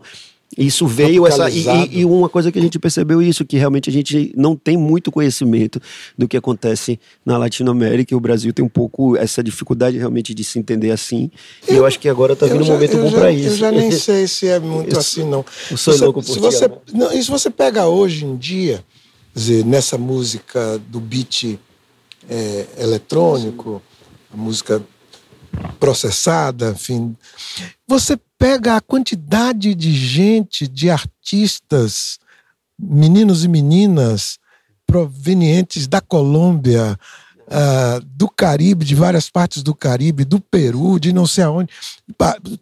isso 0.58 0.88
veio 0.88 1.28
essa 1.28 1.50
e, 1.50 2.00
e- 2.00 2.06
uma 2.06 2.28
coisa 2.28 2.52
que 2.52 2.58
a 2.58 2.62
gente 2.62 2.80
percebeu 2.80 3.22
isso 3.22 3.46
que 3.46 3.56
realmente 3.58 3.90
a 3.90 3.94
gente 3.94 4.34
não 4.36 4.56
tem 4.56 4.76
muito 4.76 5.12
conhecimento 5.12 5.80
do 6.18 6.28
que 6.28 6.36
acontece 6.36 7.00
na 7.26 7.38
Latinoamérica 7.38 8.14
e 8.14 8.18
o 8.18 8.20
Brasil 8.20 8.52
tem 8.52 8.66
um 8.66 8.70
pouco 8.70 9.16
essa 9.16 9.44
dificuldade 9.44 9.98
realmente 9.98 10.34
de 10.34 10.44
se 10.44 10.58
entender 10.58 10.90
assim. 10.92 11.30
E 11.70 11.74
eu 11.76 11.86
acho 11.86 12.00
que 12.00 12.10
agora 12.10 12.34
está 12.34 12.48
vindo 12.48 12.64
um 12.64 12.68
momento 12.68 12.98
bom 12.98 13.12
para 13.12 13.32
isso 13.32 13.50
Eu 13.50 13.56
já 13.58 13.72
nem 13.72 13.92
sei 13.94 14.28
se 14.28 14.48
é 14.48 14.60
muito 14.60 14.94
Eu 14.96 15.00
assim, 15.00 15.24
não. 15.24 15.46
eu 15.70 15.78
sou 15.78 15.94
Você- 15.94 16.04
louco 16.04 16.24
por 16.24 16.34
se 16.34 16.40
você, 16.40 16.72
não, 16.94 17.14
E 17.14 17.24
se 17.24 17.30
você 17.30 17.50
pega 17.52 17.86
hoje 17.88 18.26
em 18.26 18.36
dia, 18.36 18.84
dizer, 19.36 19.64
nessa 19.64 19.98
música 20.00 20.82
do 20.90 21.00
beat 21.00 21.60
é, 22.28 22.66
eletrônico, 22.80 23.82
a 24.34 24.38
música 24.38 24.82
processada, 25.80 26.72
enfim, 26.72 27.16
você 27.88 28.18
pega 28.38 28.76
a 28.76 28.82
quantidade 28.82 29.74
de 29.76 29.92
gente, 29.94 30.68
de 30.68 30.90
artistas, 30.90 32.20
meninos 32.78 33.44
e 33.44 33.48
meninas 33.48 34.38
provenientes 34.86 35.88
da 35.88 36.02
Colômbia, 36.02 36.98
ah, 37.52 38.00
do 38.04 38.30
Caribe, 38.30 38.86
de 38.86 38.94
várias 38.94 39.30
partes 39.30 39.64
do 39.64 39.74
Caribe, 39.74 40.24
do 40.24 40.40
Peru, 40.40 41.00
de 41.00 41.12
não 41.12 41.26
sei 41.26 41.44
aonde, 41.44 41.72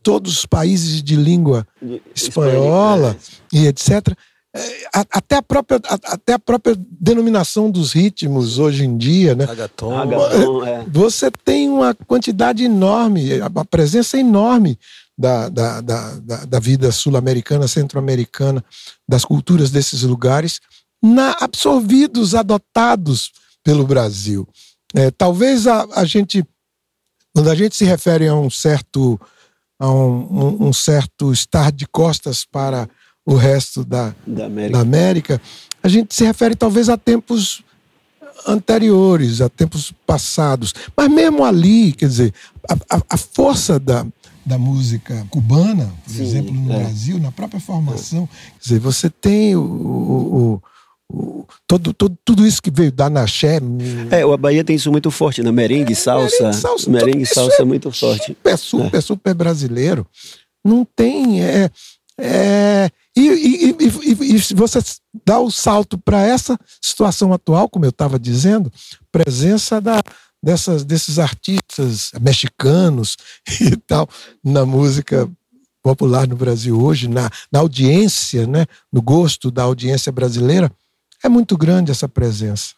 todos 0.01 0.32
os 0.38 0.46
países 0.46 1.03
de 1.03 1.15
língua 1.15 1.67
espanhola 2.15 3.17
e 3.51 3.67
etc. 3.67 4.15
É, 4.55 4.87
Até 4.93 5.35
a 5.35 5.41
própria, 5.41 5.79
até 6.05 6.33
a 6.33 6.39
própria 6.39 6.75
denominação 6.99 7.69
dos 7.69 7.91
ritmos 7.93 8.57
hoje 8.57 8.85
em 8.85 8.97
dia, 8.97 9.35
né? 9.35 9.45
Ragaton. 9.45 9.95
Ragaton, 9.95 10.65
é. 10.65 10.85
Você 10.87 11.29
tem 11.31 11.69
uma 11.69 11.93
quantidade 11.93 12.63
enorme, 12.63 13.39
a 13.41 13.45
a 13.47 13.65
presença 13.65 14.17
enorme 14.17 14.79
da, 15.17 15.49
da, 15.49 15.81
da, 15.81 16.11
da, 16.19 16.45
da 16.45 16.59
vida 16.59 16.91
sul-americana, 16.91 17.67
centro-americana, 17.67 18.63
das 19.07 19.25
culturas 19.25 19.69
desses 19.71 20.03
lugares, 20.03 20.59
na, 21.03 21.31
absorvidos, 21.39 22.33
adotados 22.35 23.31
pelo 23.63 23.85
Brasil. 23.85 24.47
É, 24.95 25.11
talvez 25.11 25.67
a, 25.67 25.85
a 25.95 26.05
gente, 26.05 26.43
quando 27.33 27.49
a 27.49 27.55
gente 27.55 27.75
se 27.75 27.83
refere 27.85 28.27
a 28.27 28.33
um 28.35 28.49
certo, 28.49 29.19
a 29.79 29.89
um, 29.91 30.19
um- 30.31 30.67
um 30.67 30.73
certo 30.73 31.31
estar 31.33 31.71
de 31.71 31.85
costas 31.87 32.45
para 32.45 32.87
o 33.27 33.36
resto 33.36 33.84
da, 33.84 34.07
da 34.07 34.15
da 34.25 34.46
América 34.46 34.79
América, 34.79 35.41
a 35.84 35.88
gente 35.89 36.15
se 36.15 36.24
refere 36.24 36.55
talvez 36.55 36.88
a 36.89 36.98
tempos 36.98 37.62
anteriores, 38.48 39.41
a 39.41 39.50
tempos 39.50 39.91
passados. 40.05 40.74
Mas 40.96 41.10
mesmo 41.10 41.43
ali, 41.43 41.91
quer 41.93 42.07
dizer, 42.07 42.34
a, 42.89 42.98
a- 43.10 43.17
força 43.17 43.79
da, 43.79 44.05
da 44.46 44.57
música 44.57 45.25
cubana, 45.29 45.91
por 46.05 46.13
Sim, 46.13 46.24
exemplo, 46.24 46.53
no 46.53 46.72
é. 46.74 46.79
Brasil, 46.79 47.19
na 47.19 47.31
própria 47.31 47.60
formação, 47.60 48.27
quer 48.27 48.63
dizer, 48.63 48.79
você 48.79 49.10
tem 49.10 49.55
o, 49.55 49.62
o- 49.62 50.62
o- 51.12 51.46
todo, 51.67 51.93
todo, 51.93 52.17
tudo 52.24 52.46
isso 52.48 52.62
que 52.62 52.72
veio 52.72 52.91
da 52.91 53.10
Naxé. 53.10 53.60
é, 54.12 54.22
a 54.22 54.38
Bahia 54.38 54.63
tem 54.63 54.75
isso 54.75 54.91
muito 54.91 55.12
forte, 55.12 55.41
né? 55.43 55.51
Merengue, 55.51 55.96
salsa, 55.96 56.36
merengue, 56.43 56.62
salsa, 56.62 56.89
merengue, 56.89 57.25
salsa 57.25 57.55
é 57.60 57.62
é 57.62 57.65
muito 57.65 57.91
forte. 57.91 58.25
super, 58.27 58.57
super, 58.57 59.01
super 59.01 59.34
brasileiro. 59.34 60.05
Não 60.63 60.86
tem. 60.96 61.41
É, 61.43 61.69
é, 62.19 62.89
e, 63.19 63.69
e, 63.71 63.75
e, 64.12 64.36
e- 64.36 64.53
você 64.55 64.79
dá 65.25 65.39
o 65.39 65.50
salto 65.51 65.97
para 65.97 66.21
essa 66.21 66.57
situação 66.81 67.33
atual, 67.33 67.69
como 67.69 67.86
eu 67.86 67.89
estava 67.89 68.19
dizendo, 68.19 68.71
presença 69.12 69.79
da, 69.81 70.01
dessas, 70.43 70.83
desses 70.83 71.17
artistas 71.19 72.12
mexicanos 72.21 73.17
e 73.62 73.75
tal 73.77 74.07
na 74.43 74.65
música 74.65 75.29
popular 75.81 76.27
no 76.27 76.36
Brasil 76.36 76.79
hoje, 76.81 77.07
na, 77.07 77.29
na 77.51 77.59
audiência, 77.59 78.45
né, 78.45 78.65
no 78.91 79.01
gosto 79.01 79.50
da 79.50 79.63
audiência 79.63 80.12
brasileira, 80.12 80.71
é 81.24 81.29
muito 81.29 81.57
grande 81.57 81.91
essa 81.91 82.09
presença. 82.09 82.75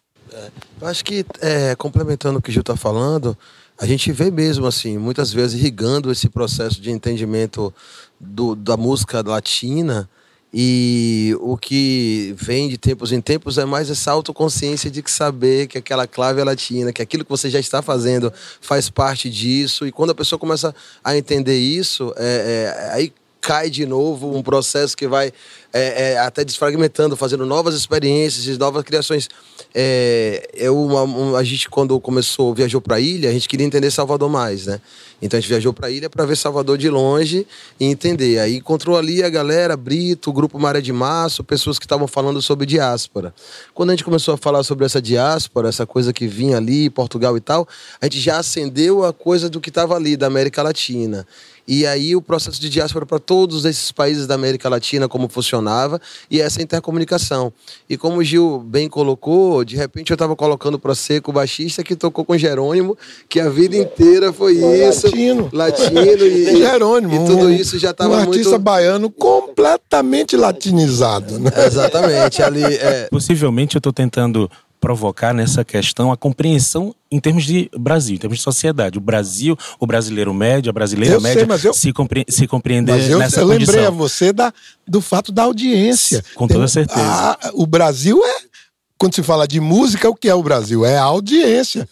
Eu 0.80 0.88
acho 0.88 1.04
que, 1.04 1.26
é, 1.42 1.76
complementando 1.76 2.38
o 2.38 2.42
que 2.42 2.50
o 2.50 2.54
Gil 2.54 2.62
está 2.62 2.76
falando, 2.76 3.36
a 3.80 3.86
gente 3.86 4.12
vê 4.12 4.30
mesmo, 4.30 4.68
assim, 4.68 4.98
muitas 4.98 5.34
vezes 5.34 5.60
irrigando 5.60 6.12
esse 6.12 6.30
processo 6.30 6.80
de 6.80 6.92
entendimento 6.92 7.74
do- 8.20 8.56
da 8.56 8.78
música 8.78 9.24
latina 9.28 10.08
e 10.54 11.36
o 11.42 11.56
que 11.56 12.34
vem 12.36 12.68
de 12.68 12.78
tempos 12.78 13.12
em 13.12 13.22
tempos 13.22 13.60
é 13.60 13.66
mais 13.66 13.90
essa 13.90 14.12
autoconsciência 14.12 14.90
de 14.90 15.04
que 15.04 15.12
saber 15.12 15.68
que 15.68 15.78
aquela 15.78 16.08
clave 16.08 16.42
é 16.42 16.44
latina, 16.44 16.92
que 16.92 17.02
aquilo 17.02 17.24
que 17.24 17.30
você 17.30 17.50
já 17.50 17.60
está 17.60 17.84
fazendo 17.84 18.34
faz 18.60 18.90
parte 18.90 19.30
disso. 19.30 19.86
E 19.86 19.92
quando 19.92 20.10
a 20.10 20.16
pessoa 20.16 20.40
começa 20.40 20.74
a 21.04 21.16
entender 21.16 21.60
isso, 21.60 22.14
é, 22.18 22.74
é, 22.76 22.94
aí 22.94 23.14
cai 23.42 23.70
de 23.70 23.86
novo 23.86 24.36
um 24.36 24.44
processo 24.44 24.96
que 24.96 25.08
vai 25.08 25.32
é, 25.72 26.14
é, 26.14 26.18
até 26.20 26.44
desfragmentando, 26.44 27.16
fazendo 27.16 27.46
novas 27.46 27.76
experiências 27.76 28.46
e 28.48 28.58
novas 28.58 28.84
criações. 28.84 29.30
É, 29.74 30.50
eu, 30.56 30.76
uma- 30.76 31.04
um- 31.04 31.36
a 31.36 31.44
gente, 31.44 31.70
quando 31.70 32.00
começou, 32.00 32.54
viajou 32.56 32.82
para 32.82 32.96
a 32.96 33.00
ilha, 33.00 33.30
a 33.30 33.32
gente 33.32 33.48
queria 33.48 33.66
entender 33.66 33.92
Salvador 33.92 34.30
mais, 34.30 34.66
né? 34.66 34.82
Então 35.22 35.38
a 35.38 35.42
gente 35.42 35.50
viajou 35.50 35.72
para 35.72 35.88
a 35.88 35.92
ilha 35.92 36.10
para 36.10 36.26
ver 36.26 36.36
Salvador 36.38 36.78
de 36.78 36.90
longe 36.90 37.46
e 37.80 37.86
entender. 37.86 38.40
Aí 38.40 38.56
encontrou 38.56 38.98
ali 38.98 39.22
a 39.22 39.30
galera, 39.30 39.78
Brito, 39.78 40.32
o 40.32 40.34
grupo 40.34 40.58
Maré 40.58 40.82
de 40.82 40.92
Março, 40.94 41.44
pessoas 41.44 41.78
que 41.78 41.86
estavam 41.86 42.08
falando 42.08 42.42
sobre 42.42 42.66
diáspora. 42.66 43.34
Quando 43.74 43.90
a 43.90 43.94
gente 43.94 44.04
começou 44.04 44.34
a 44.34 44.38
falar 44.38 44.64
sobre 44.64 44.86
essa 44.86 45.02
diáspora, 45.02 45.70
essa 45.70 45.86
coisa 45.86 46.12
que 46.12 46.26
vinha 46.26 46.58
ali, 46.58 46.90
Portugal 46.90 47.38
e 47.38 47.42
tal, 47.42 47.68
a 48.02 48.06
gente 48.06 48.20
já 48.20 48.40
acendeu 48.40 49.04
a 49.06 49.14
coisa 49.14 49.50
do 49.50 49.60
que 49.62 49.70
estava 49.70 49.96
ali, 49.96 50.18
da 50.18 50.26
América 50.28 50.64
Latina. 50.64 51.28
E 51.72 51.86
aí 51.86 52.16
o 52.16 52.22
processo 52.22 52.60
de 52.60 52.68
diáspora 52.68 53.06
para 53.06 53.20
todos 53.20 53.64
esses 53.64 53.92
países 53.92 54.26
da 54.26 54.34
América 54.34 54.68
Latina, 54.68 55.08
como 55.08 55.30
funcionava, 55.30 56.02
e 56.30 56.42
essa 56.42 56.64
intercomunicação. 56.64 57.54
E 57.88 57.96
como 57.96 58.18
o 58.18 58.24
Gil 58.24 58.58
bem 58.66 58.90
colocou, 58.90 59.64
de 59.64 59.76
repente 59.76 60.10
eu 60.10 60.16
estava 60.16 60.36
colocando 60.36 60.80
para 60.80 60.96
Seco, 60.96 61.30
o 61.30 61.34
baixista, 61.34 61.84
que 61.84 61.96
tocou 61.96 62.26
com 62.26 62.36
Jerônimo, 62.36 62.98
que 63.30 63.40
a 63.40 63.52
vida 63.52 63.78
inteira 63.78 64.34
foi 64.34 64.54
isso. 64.54 65.06
Latino. 65.06 65.50
Latino 65.54 66.02
e, 66.02 66.58
Jerônimo. 66.58 67.14
e 67.14 67.28
tudo 67.28 67.52
isso 67.52 67.78
já 67.78 67.92
estava 67.92 68.16
Um 68.16 68.18
muito... 68.18 68.32
artista 68.32 68.58
baiano 68.58 69.12
completamente 69.12 70.36
latinizado. 70.36 71.38
Né? 71.38 71.52
Exatamente, 71.68 72.42
ali... 72.42 72.64
É, 72.64 73.08
Possivelmente 73.12 73.76
eu 73.76 73.80
estou 73.80 73.94
tentando 73.94 74.50
provocar 74.80 75.34
nessa 75.34 75.64
questão 75.66 76.12
a 76.12 76.18
compreensão 76.18 76.96
em 77.12 77.20
termos 77.20 77.44
de 77.46 77.70
Brasil, 77.78 78.16
em 78.16 78.18
termos 78.20 78.38
de 78.38 78.44
sociedade. 78.44 78.98
O 78.98 79.02
Brasil, 79.02 79.58
o 79.80 79.86
brasileiro 79.86 80.34
médio, 80.34 80.70
a 80.70 80.74
brasileira 80.74 81.16
Eu 81.16 81.22
sei, 81.22 81.30
média 81.32 81.46
mas 81.48 81.66
eu- 81.66 81.74
se, 81.74 81.92
compre 81.92 82.26
se 82.30 82.48
compreender 82.48 82.94
Mas 82.94 83.10
eu, 83.10 83.20
nessa 83.20 83.42
eu 83.42 83.48
lembrei 83.48 83.66
condição. 83.68 83.88
a 83.88 83.90
você 83.92 84.32
da, 84.34 84.54
do 84.88 85.02
fato 85.02 85.32
da 85.32 85.44
audiência. 85.44 86.24
Com 86.36 86.48
toda 86.48 86.68
certeza. 86.68 87.02
a- 87.02 87.52
o 87.54 87.66
Brasil 87.68 88.24
é. 88.24 88.50
Quando 88.98 89.16
se 89.16 89.24
fala 89.24 89.48
de 89.48 89.60
música, 89.62 90.10
o 90.10 90.16
que 90.16 90.28
é 90.28 90.34
o 90.36 90.44
Brasil? 90.44 90.86
É 90.86 90.98
a 90.98 91.04
audiência. 91.04 91.88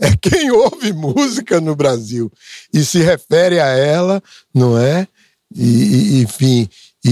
É 0.00 0.16
quem 0.16 0.50
ouve 0.50 0.92
música 0.92 1.60
no 1.60 1.76
Brasil 1.76 2.32
e 2.72 2.84
se 2.84 3.00
refere 3.02 3.60
a 3.60 3.66
ela, 3.68 4.22
não 4.54 4.78
é? 4.78 5.06
E, 5.54 5.62
e- 5.64 6.22
enfim, 6.22 6.68
e, 7.04 7.10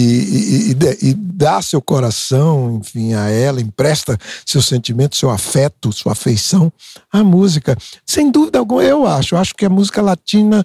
e- 0.73 1.09
e- 1.11 1.14
dá 1.14 1.62
seu 1.62 1.80
coração, 1.80 2.78
enfim, 2.80 3.14
a 3.14 3.30
ela, 3.30 3.61
empresta 3.61 4.18
seu 4.45 4.61
sentimento, 4.61 5.16
seu 5.16 5.30
afeto, 5.30 5.92
sua 5.92 6.12
afeição 6.12 6.73
à 7.12 7.23
música. 7.25 7.76
Sem 8.04 8.30
dúvida 8.30 8.59
alguma, 8.59 8.83
eu 8.85 9.07
acho. 9.07 9.35
Eu 9.35 9.38
acho 9.38 9.54
que 9.54 9.64
a 9.64 9.71
música 9.71 10.02
latina 10.02 10.64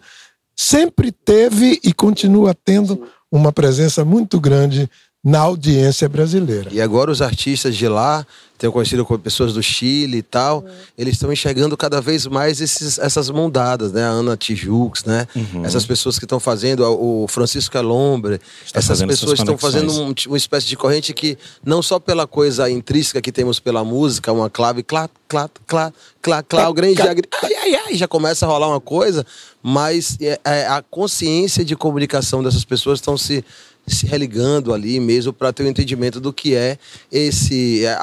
sempre 0.55 1.11
teve 1.11 1.79
e 1.83 1.93
continua 1.93 2.53
tendo 2.53 3.07
uma 3.31 3.51
presença 3.51 4.03
muito 4.03 4.39
grande 4.39 4.89
na 5.23 5.39
audiência 5.39 6.09
brasileira. 6.09 6.69
E 6.71 6.81
agora 6.81 7.09
os 7.09 7.21
artistas 7.21 7.75
de 7.77 7.87
lá, 7.87 8.25
tenho 8.63 8.71
conhecido 8.71 9.03
com 9.03 9.19
pessoas 9.19 9.53
do 9.53 9.61
Chile 9.61 10.19
e 10.19 10.21
tal, 10.21 10.63
eles 10.97 11.15
estão 11.15 11.31
enxergando 11.33 11.75
cada 11.75 11.99
vez 11.99 12.25
mais 12.25 12.61
esses, 12.61 12.97
essas 12.97 13.29
mão 13.29 13.49
dadas, 13.49 13.91
né? 13.91 14.05
A 14.05 14.07
Ana 14.07 14.37
Tijux, 14.37 15.03
né? 15.03 15.27
Uhum. 15.35 15.65
Essas 15.65 15.85
pessoas 15.85 16.17
que 16.17 16.23
estão 16.23 16.39
fazendo, 16.39 16.81
o 16.85 17.27
Francisco 17.27 17.77
Alombre, 17.77 18.39
Está 18.65 18.79
essas 18.79 19.01
pessoas 19.01 19.39
estão 19.39 19.57
fazendo 19.57 19.91
um, 19.91 20.13
uma 20.27 20.37
espécie 20.37 20.65
de 20.65 20.77
corrente 20.77 21.13
que 21.13 21.37
não 21.65 21.81
só 21.81 21.99
pela 21.99 22.25
coisa 22.25 22.69
intrínseca 22.69 23.21
que 23.21 23.33
temos 23.33 23.59
pela 23.59 23.83
música, 23.83 24.31
uma 24.31 24.49
clave 24.49 24.81
clá, 24.81 25.09
clá, 25.27 25.49
clá, 25.67 25.91
clá, 26.21 26.41
clá, 26.41 26.69
o 26.69 26.73
grande 26.73 26.99
já, 26.99 27.09
ai, 27.09 27.53
ai, 27.63 27.75
ai, 27.87 27.95
já 27.95 28.07
começa 28.07 28.45
a 28.45 28.49
rolar 28.49 28.69
uma 28.69 28.79
coisa, 28.79 29.25
mas 29.61 30.17
é, 30.21 30.39
é, 30.45 30.67
a 30.67 30.81
consciência 30.81 31.65
de 31.65 31.75
comunicação 31.75 32.41
dessas 32.41 32.63
pessoas 32.63 32.99
estão 32.99 33.17
se 33.17 33.43
se 33.85 34.05
religando 34.05 34.73
ali 34.73 34.99
mesmo 34.99 35.33
para 35.33 35.51
ter 35.51 35.63
o 35.63 35.65
um 35.65 35.69
entendimento 35.69 36.19
do 36.19 36.31
que 36.31 36.55
é 36.55 36.77
esse 37.11 37.85
é, 37.85 37.93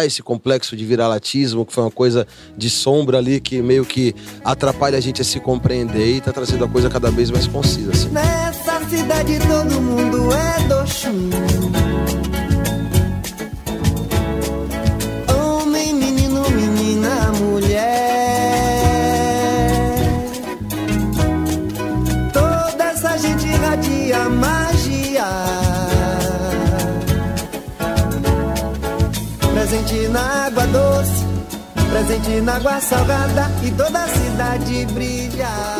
afastar 0.00 0.06
esse 0.06 0.22
complexo 0.22 0.76
de 0.76 0.84
viralatismo 0.84 1.64
que 1.64 1.72
foi 1.72 1.84
uma 1.84 1.90
coisa 1.90 2.26
de 2.56 2.70
sombra 2.70 3.18
ali 3.18 3.40
que 3.40 3.60
meio 3.62 3.84
que 3.84 4.14
atrapalha 4.44 4.96
a 4.98 5.00
gente 5.00 5.20
a 5.20 5.24
se 5.24 5.40
compreender 5.40 6.16
e 6.16 6.20
tá 6.20 6.32
trazendo 6.32 6.64
a 6.64 6.68
coisa 6.68 6.88
cada 6.88 7.10
vez 7.10 7.30
mais 7.30 7.46
concisa 7.46 7.92
assim. 7.92 8.08
Nessa 8.08 8.80
cidade 8.88 9.38
todo 9.40 9.80
mundo 9.80 10.30
é 10.32 10.60
do 10.68 11.89
Presente 29.70 30.08
na 30.08 30.46
água 30.46 30.66
doce, 30.66 31.24
presente 31.92 32.40
na 32.40 32.56
água 32.56 32.80
salgada 32.80 33.48
e 33.62 33.70
toda 33.70 34.02
a 34.02 34.08
cidade 34.08 34.84
brilha. 34.86 35.79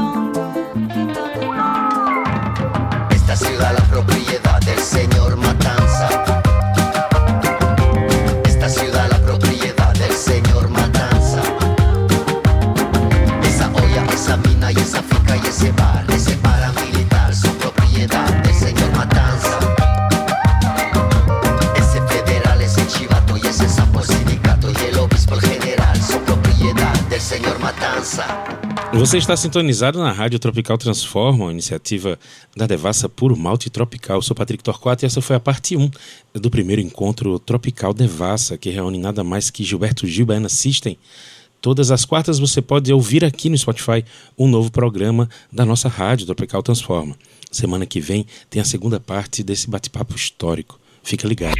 Você 29.01 29.17
está 29.17 29.35
sintonizado 29.35 29.97
na 29.97 30.11
Rádio 30.11 30.37
Tropical 30.37 30.77
Transforma, 30.77 31.45
uma 31.45 31.51
iniciativa 31.51 32.19
da 32.55 32.67
Devassa 32.67 33.09
Puro 33.09 33.35
Malte 33.35 33.67
Tropical. 33.67 34.17
Eu 34.17 34.21
sou 34.21 34.35
Patrick 34.35 34.63
Torquato 34.63 35.03
e 35.03 35.07
essa 35.07 35.19
foi 35.19 35.35
a 35.35 35.39
parte 35.39 35.75
1 35.75 35.89
do 36.35 36.51
primeiro 36.51 36.79
encontro 36.83 37.39
Tropical 37.39 37.95
Devassa, 37.95 38.59
que 38.59 38.69
reúne 38.69 38.99
nada 38.99 39.23
mais 39.23 39.49
que 39.49 39.63
Gilberto 39.63 40.05
Gil 40.05 40.27
Baiana 40.27 40.49
System. 40.49 40.99
Todas 41.59 41.89
as 41.89 42.05
quartas 42.05 42.37
você 42.37 42.61
pode 42.61 42.93
ouvir 42.93 43.25
aqui 43.25 43.49
no 43.49 43.57
Spotify 43.57 44.05
um 44.37 44.47
novo 44.47 44.71
programa 44.71 45.27
da 45.51 45.65
nossa 45.65 45.89
Rádio 45.89 46.27
Tropical 46.27 46.61
Transforma. 46.61 47.15
Semana 47.51 47.87
que 47.87 47.99
vem 47.99 48.27
tem 48.51 48.61
a 48.61 48.65
segunda 48.65 48.99
parte 48.99 49.41
desse 49.41 49.67
bate-papo 49.67 50.15
histórico. 50.15 50.79
Fica 51.01 51.27
ligado. 51.27 51.57